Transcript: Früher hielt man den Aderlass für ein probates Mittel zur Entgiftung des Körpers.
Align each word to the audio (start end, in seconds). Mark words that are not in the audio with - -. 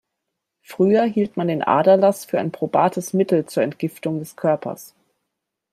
Früher 0.63 1.03
hielt 1.03 1.37
man 1.37 1.47
den 1.47 1.61
Aderlass 1.61 2.25
für 2.25 2.39
ein 2.39 2.51
probates 2.51 3.13
Mittel 3.13 3.45
zur 3.45 3.61
Entgiftung 3.61 4.17
des 4.17 4.35
Körpers. 4.35 4.95